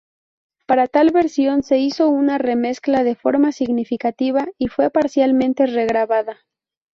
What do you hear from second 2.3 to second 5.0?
remezcla de forma significativa y fue